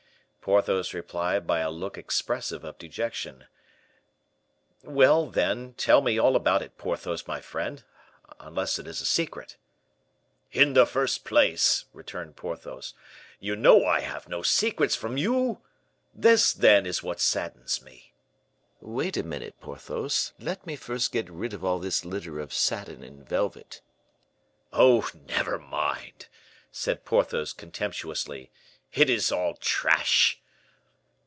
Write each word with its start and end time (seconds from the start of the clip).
Porthos 0.43 0.91
replied 0.91 1.45
by 1.45 1.59
a 1.59 1.69
look 1.69 1.99
expressive 1.99 2.63
of 2.63 2.79
dejection. 2.79 3.45
"Well, 4.81 5.27
then, 5.29 5.75
tell 5.75 6.01
me 6.01 6.17
all 6.17 6.35
about 6.35 6.63
it, 6.63 6.79
Porthos, 6.79 7.27
my 7.27 7.39
friend, 7.41 7.83
unless 8.39 8.79
it 8.79 8.87
is 8.87 9.01
a 9.01 9.05
secret." 9.05 9.57
"In 10.51 10.73
the 10.73 10.87
first 10.87 11.25
place," 11.25 11.85
returned 11.93 12.37
Porthos, 12.37 12.95
"you 13.39 13.55
know 13.55 13.85
I 13.85 13.99
have 13.99 14.27
no 14.27 14.41
secrets 14.41 14.95
from 14.95 15.15
you. 15.15 15.61
This, 16.11 16.53
then, 16.53 16.87
is 16.87 17.03
what 17.03 17.19
saddens 17.19 17.83
me." 17.83 18.11
"Wait 18.79 19.17
a 19.17 19.23
minute, 19.23 19.53
Porthos; 19.61 20.33
let 20.39 20.65
me 20.65 20.75
first 20.75 21.11
get 21.11 21.29
rid 21.29 21.53
of 21.53 21.63
all 21.63 21.77
this 21.77 22.03
litter 22.03 22.39
of 22.39 22.51
satin 22.51 23.03
and 23.03 23.29
velvet!" 23.29 23.81
"Oh, 24.73 25.07
never 25.13 25.59
mind," 25.59 26.29
said 26.71 27.05
Porthos, 27.05 27.53
contemptuously; 27.53 28.49
"it 28.93 29.09
is 29.09 29.31
all 29.31 29.53
trash." 29.53 30.37